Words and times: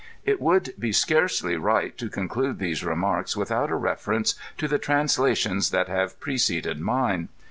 It 0.25 0.41
would 0.41 0.73
be 0.79 0.91
scarcely 0.91 1.57
right 1.57 1.95
to 1.99 2.09
conclude 2.09 2.57
these 2.57 2.83
remarks 2.83 3.37
with 3.37 3.51
out 3.51 3.69
a 3.69 3.75
reference 3.75 4.33
to 4.57 4.67
the 4.67 4.79
translations 4.79 5.69
that 5.69 5.89
have 5.89 6.19
preceded 6.19 6.79
mine. 6.79 7.29